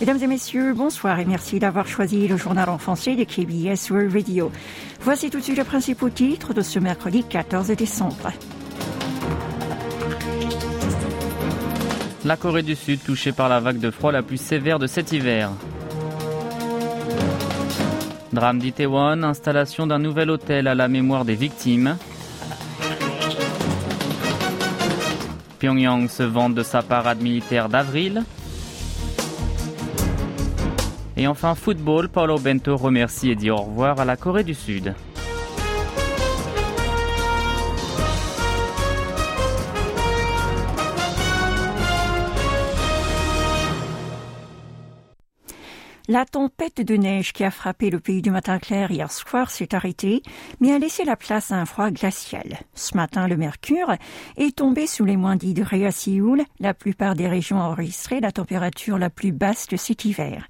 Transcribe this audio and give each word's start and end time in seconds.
Mesdames 0.00 0.22
et 0.22 0.26
messieurs, 0.26 0.72
bonsoir 0.72 1.20
et 1.20 1.26
merci 1.26 1.58
d'avoir 1.58 1.86
choisi 1.86 2.26
le 2.26 2.38
journal 2.38 2.70
en 2.70 2.78
français 2.78 3.16
de 3.16 3.24
KBS 3.24 3.90
World 3.90 4.10
Radio. 4.14 4.50
Voici 5.02 5.28
tout 5.28 5.40
de 5.40 5.42
suite 5.42 5.58
les 5.58 5.64
principaux 5.64 6.08
titres 6.08 6.54
de 6.54 6.62
ce 6.62 6.78
mercredi 6.78 7.22
14 7.22 7.66
décembre. 7.72 8.32
La 12.24 12.38
Corée 12.38 12.62
du 12.62 12.76
Sud 12.76 13.04
touchée 13.04 13.32
par 13.32 13.50
la 13.50 13.60
vague 13.60 13.78
de 13.78 13.90
froid 13.90 14.10
la 14.10 14.22
plus 14.22 14.40
sévère 14.40 14.78
de 14.78 14.86
cet 14.86 15.12
hiver. 15.12 15.50
Drame 18.32 18.58
d'Itaewon, 18.58 19.22
installation 19.22 19.86
d'un 19.86 19.98
nouvel 19.98 20.30
hôtel 20.30 20.66
à 20.66 20.74
la 20.74 20.88
mémoire 20.88 21.26
des 21.26 21.34
victimes. 21.34 21.98
Pyongyang 25.58 26.08
se 26.08 26.22
vante 26.22 26.54
de 26.54 26.62
sa 26.62 26.80
parade 26.80 27.20
militaire 27.20 27.68
d'avril. 27.68 28.24
Et 31.16 31.26
enfin 31.26 31.54
football, 31.54 32.08
Paulo 32.08 32.38
Bento 32.38 32.76
remercie 32.76 33.30
et 33.30 33.36
dit 33.36 33.50
au 33.50 33.56
revoir 33.56 34.00
à 34.00 34.04
la 34.04 34.16
Corée 34.16 34.44
du 34.44 34.54
Sud. 34.54 34.94
La 46.10 46.24
tempête 46.24 46.80
de 46.80 46.96
neige 46.96 47.32
qui 47.32 47.44
a 47.44 47.52
frappé 47.52 47.88
le 47.88 48.00
pays 48.00 48.20
du 48.20 48.32
matin 48.32 48.58
clair 48.58 48.90
hier 48.90 49.12
soir 49.12 49.48
s'est 49.48 49.76
arrêtée, 49.76 50.24
mais 50.58 50.72
a 50.72 50.78
laissé 50.80 51.04
la 51.04 51.14
place 51.14 51.52
à 51.52 51.54
un 51.54 51.66
froid 51.66 51.92
glacial. 51.92 52.58
Ce 52.74 52.96
matin, 52.96 53.28
le 53.28 53.36
mercure 53.36 53.94
est 54.36 54.56
tombé 54.56 54.88
sous 54.88 55.04
les 55.04 55.16
moins 55.16 55.36
10 55.36 55.54
degrés 55.54 55.86
à 55.86 55.92
Séoul. 55.92 56.42
La 56.58 56.74
plupart 56.74 57.14
des 57.14 57.28
régions 57.28 57.58
ont 57.58 57.60
enregistré 57.60 58.18
la 58.18 58.32
température 58.32 58.98
la 58.98 59.08
plus 59.08 59.30
basse 59.30 59.68
de 59.68 59.76
cet 59.76 60.04
hiver. 60.04 60.48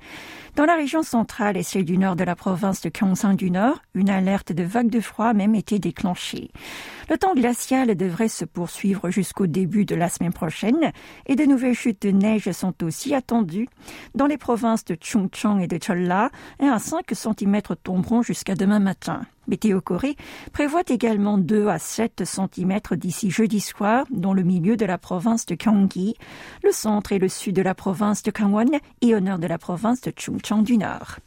Dans 0.57 0.67
la 0.67 0.75
région 0.75 1.03
centrale 1.03 1.57
et 1.57 1.63
celle 1.63 1.85
du 1.85 1.97
nord 1.97 2.17
de 2.17 2.25
la 2.25 2.35
province 2.35 2.81
de 2.81 2.91
Gyeongsang 2.91 3.37
du 3.37 3.51
Nord, 3.51 3.81
une 3.95 4.11
alerte 4.11 4.53
de 4.53 4.65
vague 4.65 4.91
de 4.91 5.01
froid 5.01 5.27
a 5.27 5.33
même 5.33 5.55
été 5.55 5.79
déclenchée. 5.79 6.51
Le 7.09 7.17
temps 7.19 7.35
glacial 7.35 7.95
devrait 7.95 8.29
se 8.29 8.45
poursuivre 8.45 9.11
jusqu'au 9.11 9.47
début 9.47 9.85
de 9.85 9.95
la 9.95 10.09
semaine 10.09 10.33
prochaine 10.33 10.93
et 11.27 11.37
de 11.37 11.45
nouvelles 11.45 11.75
chutes 11.75 12.03
de 12.03 12.11
neige 12.11 12.51
sont 12.51 12.83
aussi 12.83 13.15
attendues 13.15 13.69
dans 14.15 14.27
les 14.27 14.39
provinces 14.39 14.85
de 14.85 14.97
Chungcheong 15.01 15.61
et 15.61 15.69
de 15.69 15.79
Cholla 15.83 16.31
et 16.61 16.67
un 16.67 16.79
5 16.79 17.07
cm 17.13 17.61
tomberont 17.83 18.23
jusqu'à 18.23 18.55
demain 18.55 18.81
matin. 18.81 19.23
Météo 19.49 19.81
Corée 19.81 20.17
prévoit 20.53 20.83
également 20.89 21.39
2 21.39 21.69
à 21.69 21.79
7 21.79 22.23
cm 22.25 22.79
d'ici 22.93 23.31
jeudi 23.31 23.61
soir 23.61 24.07
dans 24.11 24.33
le 24.33 24.43
milieu 24.43 24.77
de 24.77 24.85
la 24.85 24.99
province 24.99 25.47
de 25.47 25.55
Gyeonggi, 25.55 26.15
le 26.63 26.73
centre 26.73 27.13
et 27.13 27.19
le 27.19 27.29
sud 27.29 27.57
de 27.57 27.63
la 27.63 27.75
province 27.75 28.23
de 28.23 28.31
Gangwon 28.31 28.79
et 29.01 29.15
au 29.15 29.21
nord 29.21 29.39
de 29.39 29.47
la 29.47 29.59
province 29.59 30.01
de 30.03 30.13
Chungcheong 30.17 30.63
du 30.63 30.79
Nord. 30.79 31.19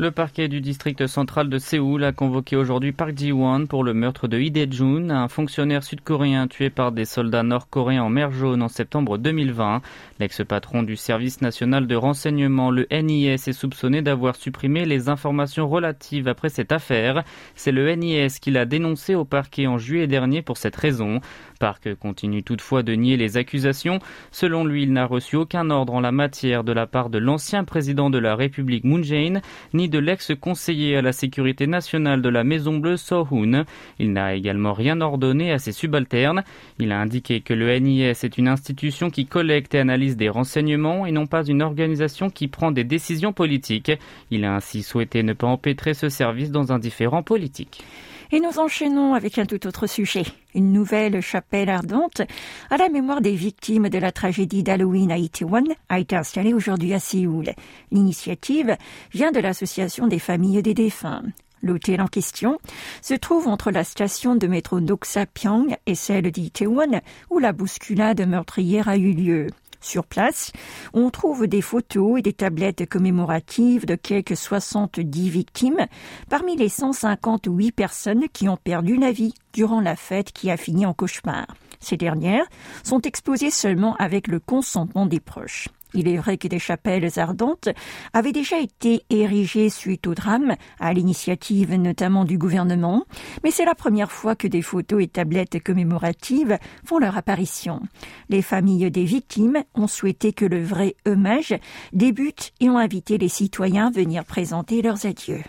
Le 0.00 0.10
parquet 0.10 0.48
du 0.48 0.62
district 0.62 1.06
central 1.06 1.50
de 1.50 1.58
Séoul 1.58 2.04
a 2.04 2.12
convoqué 2.12 2.56
aujourd'hui 2.56 2.90
Park 2.90 3.18
Ji-won 3.18 3.66
pour 3.66 3.84
le 3.84 3.92
meurtre 3.92 4.28
de 4.28 4.38
Lee 4.38 4.66
Jun, 4.70 5.10
un 5.10 5.28
fonctionnaire 5.28 5.84
sud-coréen 5.84 6.46
tué 6.48 6.70
par 6.70 6.90
des 6.90 7.04
soldats 7.04 7.42
nord-coréens 7.42 8.04
en 8.04 8.08
mer 8.08 8.32
Jaune 8.32 8.62
en 8.62 8.68
septembre 8.68 9.18
2020. 9.18 9.82
L'ex-patron 10.18 10.84
du 10.84 10.96
service 10.96 11.42
national 11.42 11.86
de 11.86 11.96
renseignement, 11.96 12.70
le 12.70 12.86
NIS, 12.90 13.26
est 13.26 13.52
soupçonné 13.52 14.00
d'avoir 14.00 14.36
supprimé 14.36 14.86
les 14.86 15.10
informations 15.10 15.68
relatives 15.68 16.28
après 16.28 16.48
cette 16.48 16.72
affaire. 16.72 17.22
C'est 17.54 17.70
le 17.70 17.94
NIS 17.94 18.40
qui 18.40 18.50
l'a 18.50 18.64
dénoncé 18.64 19.14
au 19.14 19.26
parquet 19.26 19.66
en 19.66 19.76
juillet 19.76 20.06
dernier 20.06 20.40
pour 20.40 20.56
cette 20.56 20.76
raison. 20.76 21.20
Park 21.60 21.94
continue 21.94 22.42
toutefois 22.42 22.82
de 22.82 22.94
nier 22.94 23.18
les 23.18 23.36
accusations. 23.36 24.00
Selon 24.32 24.64
lui, 24.64 24.82
il 24.82 24.92
n'a 24.92 25.06
reçu 25.06 25.36
aucun 25.36 25.70
ordre 25.70 25.92
en 25.92 26.00
la 26.00 26.10
matière 26.10 26.64
de 26.64 26.72
la 26.72 26.86
part 26.86 27.10
de 27.10 27.18
l'ancien 27.18 27.64
président 27.64 28.08
de 28.08 28.18
la 28.18 28.34
République 28.34 28.82
Moon 28.82 29.02
Jae-in, 29.02 29.40
ni 29.74 29.88
de 29.90 29.98
l'ex-conseiller 29.98 30.96
à 30.96 31.02
la 31.02 31.12
sécurité 31.12 31.66
nationale 31.66 32.22
de 32.22 32.28
la 32.30 32.44
Maison 32.44 32.78
Bleue 32.78 32.96
So-hoon. 32.96 33.64
Il 33.98 34.12
n'a 34.12 34.34
également 34.34 34.72
rien 34.72 35.02
ordonné 35.02 35.52
à 35.52 35.58
ses 35.58 35.72
subalternes. 35.72 36.42
Il 36.78 36.92
a 36.92 36.98
indiqué 36.98 37.42
que 37.42 37.52
le 37.52 37.78
NIS 37.78 38.04
est 38.04 38.38
une 38.38 38.48
institution 38.48 39.10
qui 39.10 39.26
collecte 39.26 39.74
et 39.74 39.80
analyse 39.80 40.16
des 40.16 40.30
renseignements 40.30 41.04
et 41.04 41.12
non 41.12 41.26
pas 41.26 41.44
une 41.44 41.60
organisation 41.60 42.30
qui 42.30 42.48
prend 42.48 42.72
des 42.72 42.84
décisions 42.84 43.34
politiques. 43.34 43.92
Il 44.30 44.46
a 44.46 44.54
ainsi 44.54 44.82
souhaité 44.82 45.22
ne 45.22 45.34
pas 45.34 45.46
empêtrer 45.46 45.92
ce 45.92 46.08
service 46.08 46.50
dans 46.50 46.72
un 46.72 46.78
différent 46.78 47.22
politique. 47.22 47.84
Et 48.32 48.38
nous 48.38 48.60
enchaînons 48.60 49.14
avec 49.14 49.38
un 49.38 49.46
tout 49.46 49.66
autre 49.66 49.88
sujet. 49.88 50.22
Une 50.54 50.72
nouvelle 50.72 51.20
chapelle 51.20 51.68
ardente 51.68 52.22
à 52.70 52.76
la 52.76 52.88
mémoire 52.88 53.20
des 53.20 53.34
victimes 53.34 53.88
de 53.88 53.98
la 53.98 54.12
tragédie 54.12 54.62
d'Halloween 54.62 55.10
à 55.10 55.18
Itaewon 55.18 55.64
a 55.88 55.98
été 55.98 56.14
installée 56.14 56.54
aujourd'hui 56.54 56.94
à 56.94 57.00
Séoul. 57.00 57.50
L'initiative 57.90 58.76
vient 59.12 59.32
de 59.32 59.40
l'Association 59.40 60.06
des 60.06 60.20
familles 60.20 60.62
des 60.62 60.74
défunts. 60.74 61.24
L'hôtel 61.62 62.00
en 62.00 62.06
question 62.06 62.58
se 63.02 63.14
trouve 63.14 63.48
entre 63.48 63.72
la 63.72 63.82
station 63.82 64.36
de 64.36 64.46
métro 64.46 64.80
Doksa-Pyong 64.80 65.76
et 65.86 65.96
celle 65.96 66.30
d'Itaewon 66.30 67.00
où 67.30 67.40
la 67.40 67.52
bousculade 67.52 68.26
meurtrière 68.28 68.88
a 68.88 68.96
eu 68.96 69.12
lieu. 69.12 69.48
Sur 69.80 70.04
place, 70.04 70.52
on 70.92 71.10
trouve 71.10 71.46
des 71.46 71.62
photos 71.62 72.18
et 72.18 72.22
des 72.22 72.32
tablettes 72.32 72.88
commémoratives 72.88 73.86
de 73.86 73.94
quelques 73.94 74.36
70 74.36 75.30
victimes 75.30 75.86
parmi 76.28 76.56
les 76.56 76.68
158 76.68 77.72
personnes 77.72 78.28
qui 78.32 78.48
ont 78.48 78.58
perdu 78.58 78.96
la 78.96 79.12
vie 79.12 79.34
durant 79.52 79.80
la 79.80 79.96
fête 79.96 80.32
qui 80.32 80.50
a 80.50 80.56
fini 80.56 80.84
en 80.84 80.94
cauchemar. 80.94 81.46
Ces 81.80 81.96
dernières 81.96 82.44
sont 82.84 83.00
exposées 83.00 83.50
seulement 83.50 83.96
avec 83.96 84.28
le 84.28 84.38
consentement 84.38 85.06
des 85.06 85.20
proches. 85.20 85.68
Il 85.94 86.08
est 86.08 86.16
vrai 86.16 86.38
que 86.38 86.48
des 86.48 86.58
chapelles 86.58 87.18
ardentes 87.18 87.68
avaient 88.12 88.32
déjà 88.32 88.58
été 88.58 89.02
érigées 89.10 89.70
suite 89.70 90.06
au 90.06 90.14
drame, 90.14 90.54
à 90.78 90.92
l'initiative 90.92 91.74
notamment 91.74 92.24
du 92.24 92.38
gouvernement, 92.38 93.04
mais 93.44 93.50
c'est 93.50 93.64
la 93.64 93.74
première 93.74 94.12
fois 94.12 94.34
que 94.34 94.48
des 94.48 94.62
photos 94.62 95.02
et 95.02 95.08
tablettes 95.08 95.62
commémoratives 95.62 96.58
font 96.84 96.98
leur 96.98 97.16
apparition. 97.16 97.80
Les 98.28 98.42
familles 98.42 98.90
des 98.90 99.04
victimes 99.04 99.62
ont 99.74 99.86
souhaité 99.86 100.32
que 100.32 100.44
le 100.44 100.62
vrai 100.62 100.94
hommage 101.06 101.54
débute 101.92 102.52
et 102.60 102.68
ont 102.68 102.78
invité 102.78 103.18
les 103.18 103.28
citoyens 103.28 103.88
à 103.88 103.90
venir 103.90 104.24
présenter 104.24 104.82
leurs 104.82 105.06
adieux. 105.06 105.42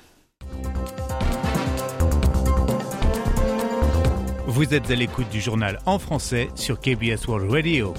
Vous 4.48 4.74
êtes 4.74 4.92
à 4.92 4.96
l'écoute 4.96 5.30
du 5.30 5.40
journal 5.40 5.80
en 5.86 5.98
français 5.98 6.50
sur 6.56 6.80
KBS 6.80 7.26
World 7.28 7.50
Radio. 7.50 7.94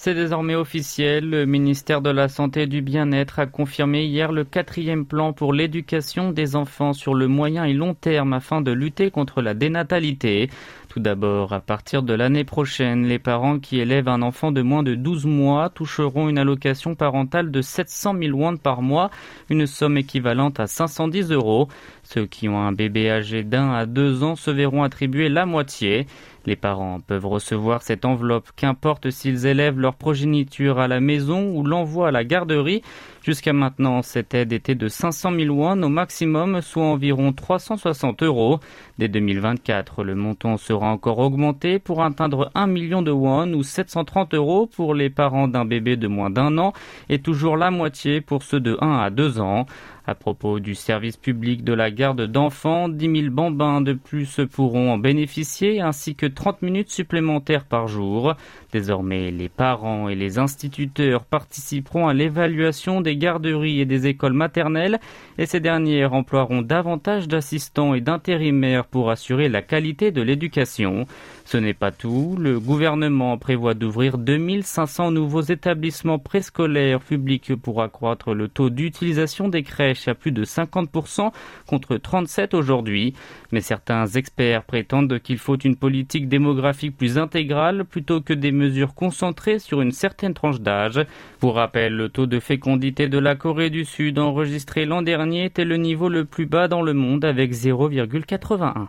C'est 0.00 0.14
désormais 0.14 0.54
officiel. 0.54 1.28
Le 1.28 1.44
ministère 1.44 2.02
de 2.02 2.10
la 2.10 2.28
Santé 2.28 2.62
et 2.62 2.66
du 2.68 2.82
Bien-être 2.82 3.40
a 3.40 3.46
confirmé 3.46 4.04
hier 4.04 4.30
le 4.30 4.44
quatrième 4.44 5.04
plan 5.04 5.32
pour 5.32 5.52
l'éducation 5.52 6.30
des 6.30 6.54
enfants 6.54 6.92
sur 6.92 7.16
le 7.16 7.26
moyen 7.26 7.64
et 7.64 7.72
long 7.72 7.94
terme 7.94 8.32
afin 8.32 8.60
de 8.60 8.70
lutter 8.70 9.10
contre 9.10 9.42
la 9.42 9.54
dénatalité. 9.54 10.50
Tout 10.98 11.04
d'abord, 11.04 11.52
à 11.52 11.60
partir 11.60 12.02
de 12.02 12.12
l'année 12.12 12.42
prochaine, 12.42 13.06
les 13.06 13.20
parents 13.20 13.60
qui 13.60 13.78
élèvent 13.78 14.08
un 14.08 14.20
enfant 14.20 14.50
de 14.50 14.62
moins 14.62 14.82
de 14.82 14.96
12 14.96 15.26
mois 15.26 15.70
toucheront 15.70 16.28
une 16.28 16.38
allocation 16.38 16.96
parentale 16.96 17.52
de 17.52 17.62
700 17.62 18.16
000 18.20 18.36
won 18.36 18.56
par 18.56 18.82
mois, 18.82 19.08
une 19.48 19.68
somme 19.68 19.96
équivalente 19.96 20.58
à 20.58 20.66
510 20.66 21.30
euros. 21.30 21.68
Ceux 22.02 22.26
qui 22.26 22.48
ont 22.48 22.58
un 22.58 22.72
bébé 22.72 23.10
âgé 23.10 23.44
d'un 23.44 23.70
à 23.74 23.86
deux 23.86 24.24
ans 24.24 24.34
se 24.34 24.50
verront 24.50 24.82
attribuer 24.82 25.28
la 25.28 25.46
moitié. 25.46 26.08
Les 26.46 26.56
parents 26.56 26.98
peuvent 26.98 27.26
recevoir 27.26 27.82
cette 27.82 28.04
enveloppe 28.04 28.48
qu'importe 28.56 29.10
s'ils 29.10 29.46
élèvent 29.46 29.78
leur 29.78 29.94
progéniture 29.94 30.80
à 30.80 30.88
la 30.88 30.98
maison 30.98 31.54
ou 31.54 31.62
l'envoient 31.62 32.08
à 32.08 32.10
la 32.10 32.24
garderie. 32.24 32.82
Jusqu'à 33.22 33.52
maintenant, 33.52 34.02
cette 34.02 34.32
aide 34.32 34.52
était 34.52 34.74
de 34.74 34.88
500 34.88 35.32
000 35.32 35.54
won 35.54 35.82
au 35.82 35.88
maximum, 35.88 36.60
soit 36.62 36.84
environ 36.84 37.32
360 37.32 38.22
euros. 38.22 38.60
Dès 38.98 39.08
2024, 39.08 40.04
le 40.04 40.14
montant 40.14 40.56
sera 40.56 40.90
encore 40.90 41.18
augmenté 41.18 41.78
pour 41.78 42.02
atteindre 42.02 42.50
1 42.54 42.66
million 42.68 43.02
de 43.02 43.10
won 43.10 43.52
ou 43.52 43.62
730 43.62 44.34
euros 44.34 44.66
pour 44.66 44.94
les 44.94 45.10
parents 45.10 45.48
d'un 45.48 45.64
bébé 45.64 45.96
de 45.96 46.08
moins 46.08 46.30
d'un 46.30 46.58
an 46.58 46.72
et 47.08 47.18
toujours 47.18 47.56
la 47.56 47.70
moitié 47.70 48.20
pour 48.20 48.42
ceux 48.42 48.60
de 48.60 48.78
1 48.80 48.98
à 48.98 49.10
2 49.10 49.40
ans. 49.40 49.66
À 50.08 50.14
propos 50.14 50.58
du 50.58 50.74
service 50.74 51.18
public 51.18 51.64
de 51.64 51.74
la 51.74 51.90
garde 51.90 52.22
d'enfants, 52.22 52.88
10 52.88 53.20
000 53.24 53.30
bambins 53.30 53.82
de 53.82 53.92
plus 53.92 54.40
pourront 54.50 54.90
en 54.90 54.96
bénéficier, 54.96 55.82
ainsi 55.82 56.14
que 56.14 56.24
30 56.24 56.62
minutes 56.62 56.88
supplémentaires 56.88 57.66
par 57.66 57.88
jour. 57.88 58.34
Désormais, 58.72 59.30
les 59.30 59.50
parents 59.50 60.08
et 60.08 60.14
les 60.14 60.38
instituteurs 60.38 61.26
participeront 61.26 62.08
à 62.08 62.14
l'évaluation 62.14 63.02
des 63.02 63.18
garderies 63.18 63.80
et 63.80 63.84
des 63.84 64.06
écoles 64.06 64.32
maternelles, 64.32 64.98
et 65.36 65.44
ces 65.44 65.60
dernières 65.60 66.14
emploieront 66.14 66.62
davantage 66.62 67.28
d'assistants 67.28 67.92
et 67.92 68.00
d'intérimaires 68.00 68.86
pour 68.86 69.10
assurer 69.10 69.50
la 69.50 69.60
qualité 69.60 70.10
de 70.10 70.22
l'éducation. 70.22 71.04
Ce 71.44 71.58
n'est 71.58 71.74
pas 71.74 71.92
tout. 71.92 72.36
Le 72.40 72.58
gouvernement 72.58 73.36
prévoit 73.36 73.74
d'ouvrir 73.74 74.16
2500 74.16 75.10
nouveaux 75.10 75.42
établissements 75.42 76.18
préscolaires 76.18 77.00
publics 77.00 77.54
pour 77.56 77.82
accroître 77.82 78.32
le 78.32 78.48
taux 78.48 78.70
d'utilisation 78.70 79.48
des 79.48 79.62
crèches 79.62 79.97
à 80.06 80.14
plus 80.14 80.30
de 80.30 80.44
50% 80.44 81.32
contre 81.66 81.96
37 81.96 82.54
aujourd'hui. 82.54 83.14
Mais 83.50 83.60
certains 83.60 84.06
experts 84.06 84.62
prétendent 84.62 85.18
qu'il 85.18 85.38
faut 85.38 85.56
une 85.56 85.76
politique 85.76 86.28
démographique 86.28 86.96
plus 86.96 87.18
intégrale 87.18 87.84
plutôt 87.84 88.20
que 88.20 88.34
des 88.34 88.52
mesures 88.52 88.94
concentrées 88.94 89.58
sur 89.58 89.80
une 89.80 89.92
certaine 89.92 90.34
tranche 90.34 90.60
d'âge. 90.60 91.00
Pour 91.40 91.56
rappel, 91.56 91.96
le 91.96 92.08
taux 92.08 92.26
de 92.26 92.38
fécondité 92.38 93.08
de 93.08 93.18
la 93.18 93.34
Corée 93.34 93.70
du 93.70 93.84
Sud 93.84 94.18
enregistré 94.18 94.84
l'an 94.84 95.02
dernier 95.02 95.46
était 95.46 95.64
le 95.64 95.76
niveau 95.76 96.08
le 96.08 96.24
plus 96.24 96.46
bas 96.46 96.68
dans 96.68 96.82
le 96.82 96.92
monde 96.92 97.24
avec 97.24 97.52
0,81. 97.52 98.86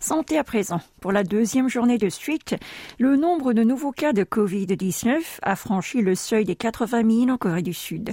Santé 0.00 0.38
à 0.38 0.44
présent. 0.44 0.80
Pour 1.00 1.12
la 1.12 1.24
deuxième 1.24 1.68
journée 1.68 1.98
de 1.98 2.08
suite, 2.08 2.56
le 2.98 3.16
nombre 3.16 3.52
de 3.52 3.62
nouveaux 3.62 3.92
cas 3.92 4.12
de 4.12 4.24
Covid-19 4.24 5.20
a 5.42 5.56
franchi 5.56 6.02
le 6.02 6.14
seuil 6.14 6.44
des 6.44 6.56
80 6.56 7.02
000 7.08 7.30
en 7.30 7.36
Corée 7.36 7.62
du 7.62 7.74
Sud. 7.74 8.12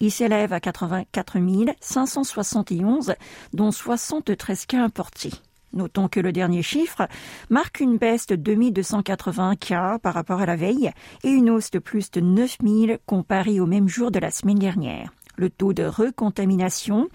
Il 0.00 0.10
s'élève 0.10 0.52
à 0.52 0.60
84 0.60 1.38
571, 1.80 3.14
dont 3.52 3.70
73 3.70 4.66
cas 4.66 4.82
importés. 4.82 5.32
Notons 5.72 6.08
que 6.08 6.20
le 6.20 6.32
dernier 6.32 6.62
chiffre 6.62 7.08
marque 7.50 7.80
une 7.80 7.98
baisse 7.98 8.26
de 8.26 8.36
2280 8.36 9.56
cas 9.56 9.98
par 9.98 10.14
rapport 10.14 10.40
à 10.40 10.46
la 10.46 10.56
veille 10.56 10.90
et 11.24 11.30
une 11.30 11.50
hausse 11.50 11.70
de 11.70 11.80
plus 11.80 12.10
de 12.12 12.20
9000 12.20 12.98
comparé 13.06 13.58
au 13.58 13.66
même 13.66 13.88
jour 13.88 14.10
de 14.10 14.20
la 14.20 14.30
semaine 14.30 14.58
dernière. 14.58 15.10
Le 15.36 15.50
taux 15.50 15.72
de 15.72 15.84
recontamination 15.84 17.08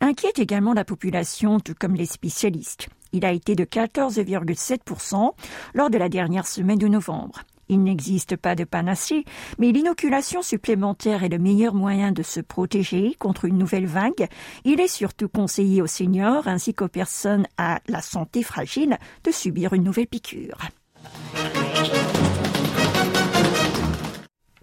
inquiète 0.00 0.38
également 0.38 0.72
la 0.72 0.84
population, 0.84 1.60
tout 1.60 1.74
comme 1.78 1.94
les 1.94 2.06
spécialistes. 2.06 2.88
Il 3.12 3.24
a 3.24 3.32
été 3.32 3.54
de 3.54 3.64
14,7% 3.64 5.32
lors 5.74 5.90
de 5.90 5.98
la 5.98 6.08
dernière 6.08 6.46
semaine 6.46 6.78
de 6.78 6.88
novembre. 6.88 7.40
Il 7.68 7.82
n'existe 7.82 8.36
pas 8.36 8.54
de 8.54 8.64
panacée, 8.64 9.24
mais 9.58 9.72
l'inoculation 9.72 10.42
supplémentaire 10.42 11.24
est 11.24 11.28
le 11.28 11.38
meilleur 11.38 11.74
moyen 11.74 12.12
de 12.12 12.22
se 12.22 12.40
protéger 12.40 13.16
contre 13.18 13.44
une 13.44 13.58
nouvelle 13.58 13.86
vague. 13.86 14.28
Il 14.64 14.80
est 14.80 14.88
surtout 14.88 15.28
conseillé 15.28 15.82
aux 15.82 15.88
seniors 15.88 16.46
ainsi 16.46 16.74
qu'aux 16.74 16.88
personnes 16.88 17.46
à 17.58 17.80
la 17.88 18.02
santé 18.02 18.42
fragile 18.42 18.98
de 19.24 19.32
subir 19.32 19.72
une 19.72 19.82
nouvelle 19.82 20.06
piqûre. 20.06 20.58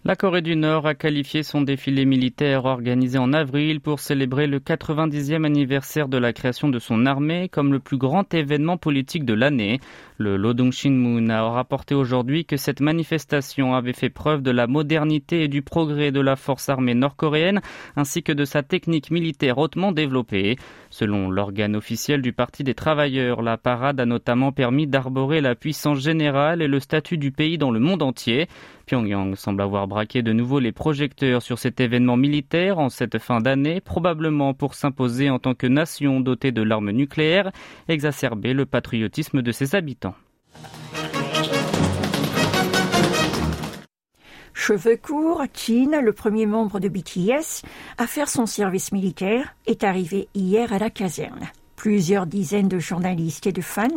La 0.06 0.18
Corée 0.18 0.42
du 0.42 0.58
Nord 0.58 0.86
a 0.86 0.96
qualifié 0.96 1.44
son 1.44 1.62
défilé 1.62 2.04
militaire 2.04 2.66
organisé 2.66 3.18
en 3.18 3.32
avril 3.32 3.80
pour 3.80 4.02
célébrer 4.02 4.48
le 4.48 4.60
90e 4.60 5.46
anniversaire 5.46 6.10
de 6.10 6.18
la 6.18 6.34
création 6.34 6.68
de 6.68 6.78
son 6.78 7.06
armée 7.06 7.48
comme 7.48 7.72
le 7.72 7.80
plus 7.80 7.96
grand 7.96 8.34
événement 8.34 8.76
politique 8.76 9.24
de 9.24 9.34
l'année. 9.34 9.80
Le 10.18 10.36
Lodong 10.36 10.74
Shinmun 10.74 11.30
a 11.30 11.44
rapporté 11.44 11.96
aujourd'hui 11.96 12.44
que 12.44 12.58
cette 12.58 12.82
manifestation 12.82 13.76
avait 13.76 13.94
fait 13.94 14.10
preuve 14.10 14.42
de 14.42 14.52
la 14.52 14.68
modernité 14.68 15.46
et 15.46 15.48
du 15.48 15.62
progrès 15.62 16.12
de 16.12 16.20
la 16.20 16.36
force 16.36 16.68
armée 16.68 16.96
nord-coréenne 16.96 17.62
ainsi 17.96 18.24
que 18.24 18.34
de 18.34 18.44
sa 18.44 18.62
technique 18.62 19.10
militaire 19.10 19.58
hautement 19.58 19.94
développée. 19.94 20.58
Selon 20.90 21.32
l'organe 21.32 21.78
officiel 21.78 22.22
du 22.22 22.34
Parti 22.34 22.66
des 22.66 22.76
travailleurs, 22.76 23.42
la 23.42 23.56
parade 23.56 24.02
a 24.02 24.06
notamment 24.06 24.52
permis 24.52 24.86
d'arborer 24.86 25.40
la 25.40 25.56
puissance 25.56 26.00
générale 26.00 26.62
et 26.62 26.68
le 26.68 26.82
statut 26.82 27.18
du 27.18 27.32
pays 27.32 27.58
dans 27.58 27.72
le 27.72 27.80
monde 27.80 28.04
entier. 28.04 28.50
Pyongyang 28.94 29.36
semble 29.36 29.64
avoir 29.64 29.88
braqué 29.88 30.22
de 30.22 30.34
nouveau 30.34 30.60
les 30.60 30.72
projecteurs 30.72 31.42
sur 31.42 31.58
cet 31.58 31.80
événement 31.80 32.16
militaire 32.16 32.78
en 32.78 32.90
cette 32.90 33.18
fin 33.18 33.42
d'année, 33.42 33.82
probablement 33.82 34.54
pour 34.54 34.76
s'imposer 34.76 35.32
en 35.32 35.40
tant 35.40 35.56
que 35.56 35.66
nation 35.66 36.20
dotée 36.20 36.52
de 36.52 36.62
l'arme 36.62 36.92
nucléaire, 36.92 37.52
exacerber 37.88 38.54
le 38.54 38.68
patriotisme 38.68 39.42
de 39.42 39.52
ses 39.52 39.74
habitants. 39.74 40.14
Cheveux 44.54 44.98
courts, 44.98 45.42
Chin, 45.56 46.00
le 46.00 46.14
premier 46.14 46.46
membre 46.46 46.80
de 46.80 46.88
BTS, 46.88 47.66
à 47.98 48.06
faire 48.06 48.30
son 48.30 48.46
service 48.46 48.92
militaire, 48.92 49.56
est 49.66 49.84
arrivé 49.84 50.28
hier 50.36 50.72
à 50.72 50.78
la 50.78 50.92
caserne. 50.92 51.50
Plusieurs 51.84 52.28
dizaines 52.28 52.70
de 52.70 52.80
journalistes 52.80 53.46
et 53.46 53.52
de 53.52 53.60
fans 53.60 53.90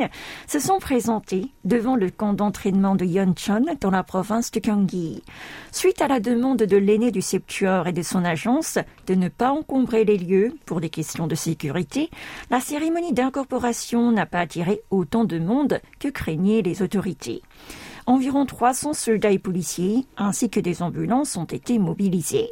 se 0.49 0.59
sont 0.59 0.81
présentés 0.81 1.53
devant 1.65 1.94
le 1.94 2.11
camp 2.11 2.33
d'entraînement 2.33 2.97
de 2.97 3.05
Yeoncheon 3.05 3.65
dans 3.81 3.93
la 3.93 4.03
province 4.03 4.50
de 4.50 4.59
Gyeonggi. 4.59 5.23
Suite 5.71 6.03
à 6.03 6.09
la 6.09 6.19
demande 6.19 6.59
de 6.59 6.77
l'aîné 6.77 7.12
du 7.12 7.23
Septuor 7.23 7.87
et 7.87 7.93
de 7.93 8.03
son 8.03 8.25
agence 8.25 8.81
de 9.06 9.15
ne 9.15 9.29
pas 9.29 9.53
encombrer 9.53 10.05
les 10.05 10.19
lieux 10.19 10.53
pour 10.67 10.81
des 10.81 10.91
questions 10.91 11.29
de 11.29 11.37
sécurité, 11.37 12.11
la 12.50 12.59
cérémonie 12.59 13.12
d'incorporation 13.12 14.11
n'a 14.11 14.27
pas 14.27 14.41
attiré 14.41 14.81
autant 14.91 15.25
de 15.25 15.38
monde 15.38 15.81
que 16.00 16.09
craignaient 16.09 16.62
les 16.62 16.83
autorités. 16.83 17.41
Environ 18.08 18.47
300 18.47 18.93
soldats 18.93 19.32
et 19.32 19.38
policiers 19.41 20.06
ainsi 20.17 20.49
que 20.49 20.61
des 20.61 20.81
ambulances 20.81 21.37
ont 21.37 21.44
été 21.44 21.81
mobilisés. 21.81 22.50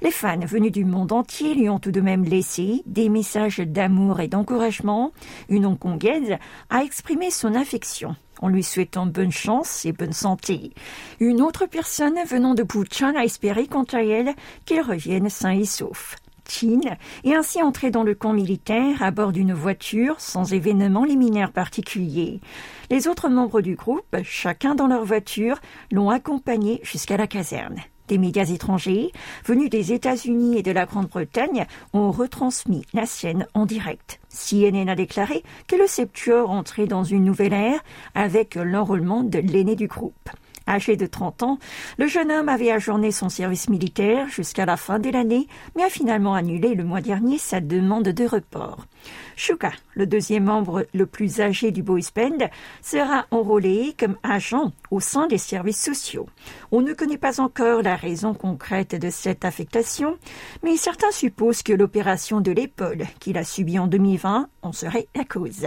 Les 0.00 0.10
fans 0.10 0.40
venus 0.40 0.72
du 0.72 0.86
monde 0.86 1.12
entier 1.12 1.54
lui 1.54 1.68
ont 1.68 1.78
tout 1.78 1.90
de 1.90 2.00
même 2.00 2.24
laissé 2.24 2.82
des 2.86 3.10
messages 3.10 3.58
d'amour 3.58 4.20
et 4.20 4.28
d'encouragement. 4.28 5.12
Une 5.50 5.66
hongkongaise 5.66 6.38
a 6.70 6.82
exprimé 6.82 7.30
son 7.30 7.54
affection 7.54 8.16
en 8.40 8.48
lui 8.48 8.62
souhaitant 8.62 9.06
bonne 9.06 9.32
chance 9.32 9.84
et 9.84 9.92
bonne 9.92 10.12
santé. 10.12 10.72
Une 11.20 11.42
autre 11.42 11.66
personne 11.66 12.18
venant 12.26 12.54
de 12.54 12.62
Buchan 12.62 13.14
a 13.16 13.24
espéré 13.24 13.66
quant 13.66 13.86
à 13.92 14.02
elle 14.02 14.34
qu'elle 14.64 14.82
revienne 14.82 15.28
sain 15.28 15.52
et 15.52 15.64
sauf. 15.64 16.16
Est 17.24 17.34
ainsi 17.34 17.62
entré 17.62 17.90
dans 17.90 18.02
le 18.02 18.14
camp 18.14 18.32
militaire 18.32 19.02
à 19.02 19.10
bord 19.10 19.32
d'une 19.32 19.52
voiture 19.52 20.20
sans 20.20 20.52
événement 20.52 21.04
liminaire 21.04 21.52
particulier. 21.52 22.40
Les 22.90 23.08
autres 23.08 23.28
membres 23.28 23.60
du 23.60 23.74
groupe, 23.74 24.16
chacun 24.22 24.74
dans 24.74 24.86
leur 24.86 25.04
voiture, 25.04 25.58
l'ont 25.90 26.10
accompagné 26.10 26.80
jusqu'à 26.82 27.16
la 27.16 27.26
caserne. 27.26 27.76
Des 28.08 28.18
médias 28.18 28.44
étrangers, 28.44 29.10
venus 29.44 29.68
des 29.68 29.92
États-Unis 29.92 30.58
et 30.58 30.62
de 30.62 30.70
la 30.70 30.86
Grande-Bretagne, 30.86 31.66
ont 31.92 32.12
retransmis 32.12 32.84
la 32.92 33.04
scène 33.04 33.46
en 33.54 33.66
direct. 33.66 34.20
CNN 34.30 34.88
a 34.88 34.94
déclaré 34.94 35.42
que 35.66 35.74
le 35.74 35.88
Septuor 35.88 36.50
entrait 36.50 36.86
dans 36.86 37.02
une 37.02 37.24
nouvelle 37.24 37.54
ère 37.54 37.80
avec 38.14 38.54
l'enrôlement 38.54 39.24
de 39.24 39.40
l'aîné 39.40 39.74
du 39.74 39.88
groupe. 39.88 40.30
Âgé 40.68 40.96
de 40.96 41.06
30 41.06 41.42
ans, 41.42 41.58
le 41.96 42.06
jeune 42.06 42.32
homme 42.32 42.48
avait 42.48 42.72
ajourné 42.72 43.12
son 43.12 43.28
service 43.28 43.68
militaire 43.68 44.28
jusqu'à 44.28 44.66
la 44.66 44.76
fin 44.76 44.98
de 44.98 45.10
l'année, 45.10 45.46
mais 45.76 45.84
a 45.84 45.88
finalement 45.88 46.34
annulé 46.34 46.74
le 46.74 46.84
mois 46.84 47.00
dernier 47.00 47.38
sa 47.38 47.60
demande 47.60 48.08
de 48.08 48.26
report. 48.26 48.86
Shuka, 49.36 49.72
le 49.94 50.06
deuxième 50.06 50.44
membre 50.44 50.86
le 50.94 51.06
plus 51.06 51.40
âgé 51.40 51.70
du 51.70 51.82
boys 51.82 52.00
band, 52.14 52.48
sera 52.82 53.26
enrôlé 53.30 53.94
comme 53.98 54.16
agent 54.22 54.72
au 54.90 54.98
sein 55.00 55.26
des 55.26 55.38
services 55.38 55.82
sociaux. 55.82 56.26
On 56.72 56.80
ne 56.80 56.94
connaît 56.94 57.18
pas 57.18 57.40
encore 57.40 57.82
la 57.82 57.96
raison 57.96 58.34
concrète 58.34 58.94
de 58.94 59.10
cette 59.10 59.44
affectation, 59.44 60.16
mais 60.62 60.76
certains 60.76 61.10
supposent 61.10 61.62
que 61.62 61.72
l'opération 61.72 62.40
de 62.40 62.50
l'épaule 62.50 63.04
qu'il 63.20 63.38
a 63.38 63.44
subie 63.44 63.78
en 63.78 63.86
2020 63.86 64.48
en 64.62 64.72
serait 64.72 65.08
la 65.14 65.24
cause. 65.24 65.66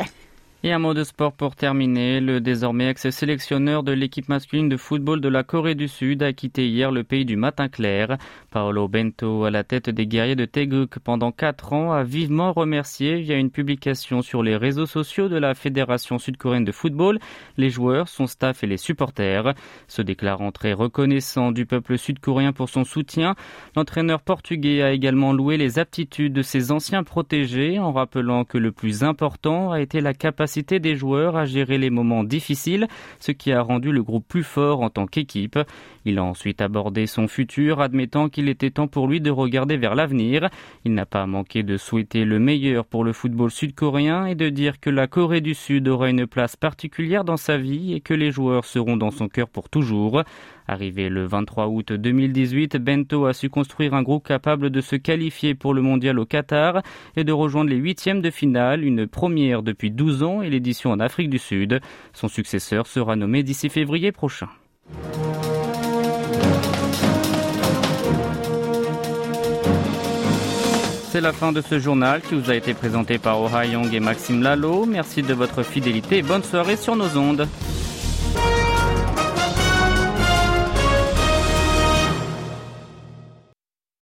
Et 0.62 0.74
un 0.74 0.80
mot 0.80 0.94
de 0.94 1.06
sport 1.06 1.32
pour 1.32 1.56
terminer. 1.56 2.20
Le 2.20 2.42
désormais 2.42 2.90
ex-sélectionneur 2.90 3.82
de 3.82 3.94
l'équipe 3.94 4.28
masculine 4.28 4.68
de 4.68 4.76
football 4.76 5.22
de 5.22 5.30
la 5.30 5.44
Corée 5.44 5.74
du 5.74 5.88
Sud 5.88 6.22
a 6.22 6.34
quitté 6.34 6.68
hier 6.68 6.92
le 6.92 7.06
pays 7.06 7.24
du 7.24 7.38
matin 7.38 7.70
clair. 7.70 8.18
Paolo 8.52 8.90
Bento, 8.90 9.46
à 9.46 9.52
la 9.52 9.64
tête 9.64 9.90
des 9.90 10.06
guerriers 10.06 10.36
de 10.36 10.44
Taeguk 10.44 11.00
pendant 11.00 11.32
quatre 11.32 11.72
ans, 11.72 11.94
a 11.94 12.04
vivement 12.04 12.52
remercié 12.52 13.22
via 13.22 13.38
une 13.38 13.52
publication 13.52 14.22
sur 14.22 14.44
les 14.44 14.58
réseaux 14.58 14.86
sociaux 14.86 15.30
de 15.30 15.38
la 15.38 15.54
Fédération 15.54 16.18
sud-coréenne 16.18 16.66
de 16.66 16.74
football 16.74 17.20
les 17.56 17.70
joueurs, 17.70 18.10
son 18.10 18.28
staff 18.28 18.62
et 18.62 18.68
les 18.68 18.76
supporters. 18.76 19.54
Se 19.88 20.02
déclarant 20.02 20.52
très 20.52 20.74
reconnaissant 20.74 21.54
du 21.54 21.66
peuple 21.66 21.98
sud-coréen 21.98 22.52
pour 22.52 22.68
son 22.68 22.84
soutien, 22.84 23.36
l'entraîneur 23.78 24.20
portugais 24.20 24.82
a 24.82 24.92
également 24.92 25.32
loué 25.32 25.56
les 25.56 25.80
aptitudes 25.80 26.34
de 26.34 26.42
ses 26.42 26.74
anciens 26.74 27.06
protégés 27.06 27.80
en 27.80 27.94
rappelant 27.94 28.44
que 28.44 28.58
le 28.58 28.74
plus 28.74 29.06
important 29.06 29.72
a 29.72 29.80
été 29.80 30.02
la 30.02 30.14
capacité 30.14 30.49
des 30.58 30.96
joueurs 30.96 31.38
à 31.38 31.46
gérer 31.46 31.78
les 31.78 31.90
moments 31.90 32.24
difficiles, 32.24 32.88
ce 33.20 33.32
qui 33.32 33.52
a 33.52 33.62
rendu 33.62 33.92
le 33.92 34.04
groupe 34.04 34.28
plus 34.28 34.44
fort 34.44 34.82
en 34.82 34.90
tant 34.90 35.06
qu'équipe. 35.06 35.60
Il 36.06 36.18
a 36.18 36.24
ensuite 36.24 36.62
abordé 36.62 37.06
son 37.08 37.28
futur, 37.28 37.82
admettant 37.82 38.30
qu'il 38.30 38.50
était 38.50 38.72
temps 38.72 38.88
pour 38.88 39.08
lui 39.08 39.22
de 39.22 39.32
regarder 39.32 39.78
vers 39.78 39.96
l'avenir. 39.96 40.50
Il 40.86 40.94
n'a 40.94 41.06
pas 41.06 41.26
manqué 41.28 41.64
de 41.64 41.78
souhaiter 41.78 42.26
le 42.26 42.40
meilleur 42.40 42.86
pour 42.86 43.04
le 43.04 43.14
football 43.14 43.52
sud-coréen 43.52 44.26
et 44.26 44.36
de 44.36 44.50
dire 44.50 44.80
que 44.80 44.90
la 44.90 45.08
Corée 45.08 45.42
du 45.42 45.54
Sud 45.54 45.88
aura 45.88 46.10
une 46.10 46.26
place 46.26 46.56
particulière 46.56 47.24
dans 47.24 47.38
sa 47.38 47.58
vie 47.58 47.94
et 47.94 48.02
que 48.02 48.14
les 48.14 48.32
joueurs 48.32 48.66
seront 48.66 48.98
dans 48.98 49.12
son 49.12 49.28
cœur 49.28 49.50
pour 49.50 49.70
toujours. 49.70 50.24
Arrivé 50.72 51.10
le 51.10 51.26
23 51.26 51.66
août 51.66 51.94
2018, 51.94 52.78
Bento 52.78 53.26
a 53.26 53.34
su 53.34 53.50
construire 53.50 53.96
un 53.96 54.04
groupe 54.04 54.28
capable 54.28 54.70
de 54.70 54.82
se 54.82 54.96
qualifier 54.96 55.56
pour 55.56 55.74
le 55.74 55.82
mondial 55.82 56.20
au 56.20 56.28
Qatar 56.28 56.84
et 57.16 57.24
de 57.24 57.32
rejoindre 57.32 57.72
les 57.72 57.76
huitièmes 57.76 58.22
de 58.22 58.30
finale, 58.30 58.84
une 58.84 59.08
première 59.08 59.64
depuis 59.64 59.90
12 59.90 60.22
ans 60.22 60.44
et 60.44 60.50
l'édition 60.52 60.92
en 60.92 61.00
Afrique 61.00 61.32
du 61.32 61.40
Sud. 61.40 61.80
Son 62.14 62.28
successeur 62.28 62.86
sera 62.86 63.16
nommé 63.16 63.42
d'ici 63.42 63.68
février 63.68 64.12
prochain. 64.12 64.48
C'est 71.10 71.22
la 71.22 71.34
fin 71.34 71.52
de 71.52 71.62
ce 71.62 71.80
journal 71.80 72.22
qui 72.22 72.36
vous 72.36 72.52
a 72.52 72.56
été 72.56 72.76
présenté 72.76 73.18
par 73.18 73.42
Oh 73.42 73.50
Young 73.64 73.92
et 73.92 74.00
Maxime 74.00 74.44
Lalo. 74.44 74.86
Merci 74.86 75.24
de 75.24 75.34
votre 75.34 75.64
fidélité 75.64 76.20
et 76.20 76.22
bonne 76.22 76.44
soirée 76.44 76.78
sur 76.78 76.96
nos 76.96 77.18
ondes. 77.18 77.48